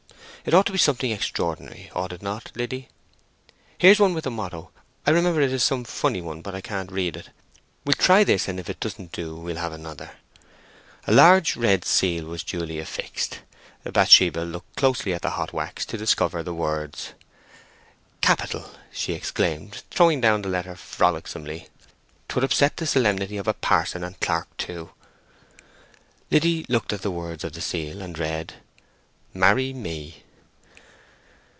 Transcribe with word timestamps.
It 0.43 0.55
ought 0.55 0.65
to 0.65 0.71
be 0.71 0.79
something 0.79 1.11
extraordinary, 1.11 1.91
ought 1.93 2.11
it 2.11 2.23
not, 2.23 2.51
Liddy? 2.55 2.87
Here's 3.77 3.99
one 3.99 4.15
with 4.15 4.25
a 4.25 4.31
motto—I 4.31 5.11
remember 5.11 5.39
it 5.39 5.53
is 5.53 5.61
some 5.61 5.83
funny 5.83 6.19
one, 6.19 6.41
but 6.41 6.55
I 6.55 6.61
can't 6.61 6.91
read 6.91 7.15
it. 7.15 7.29
We'll 7.85 7.93
try 7.93 8.23
this, 8.23 8.47
and 8.47 8.59
if 8.59 8.67
it 8.67 8.79
doesn't 8.79 9.11
do 9.11 9.35
we'll 9.35 9.57
have 9.57 9.71
another." 9.71 10.13
A 11.05 11.11
large 11.13 11.55
red 11.55 11.85
seal 11.85 12.25
was 12.25 12.41
duly 12.43 12.79
affixed. 12.79 13.41
Bathsheba 13.83 14.39
looked 14.39 14.75
closely 14.75 15.13
at 15.13 15.21
the 15.21 15.29
hot 15.29 15.53
wax 15.53 15.85
to 15.85 15.95
discover 15.95 16.41
the 16.41 16.55
words. 16.55 17.13
"Capital!" 18.21 18.67
she 18.91 19.13
exclaimed, 19.13 19.83
throwing 19.91 20.21
down 20.21 20.41
the 20.41 20.49
letter 20.49 20.75
frolicsomely. 20.75 21.67
"'Twould 22.27 22.43
upset 22.45 22.77
the 22.77 22.87
solemnity 22.87 23.37
of 23.37 23.47
a 23.47 23.53
parson 23.53 24.03
and 24.03 24.19
clerke 24.21 24.57
too." 24.57 24.89
Liddy 26.31 26.65
looked 26.67 26.91
at 26.93 27.03
the 27.03 27.11
words 27.11 27.43
of 27.43 27.53
the 27.53 27.61
seal, 27.61 28.01
and 28.01 28.17
read— 28.17 28.55
"MARRY 29.35 29.71
ME." 29.73 30.23